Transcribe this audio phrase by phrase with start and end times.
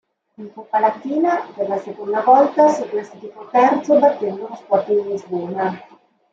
[0.37, 5.79] In Coppa Latina, per la seconda volta, si classificò terzo battendo lo Sporting Lisbona.